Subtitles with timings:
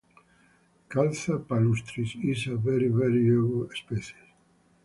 [0.89, 4.33] "Caltha palustris" is a very variable species.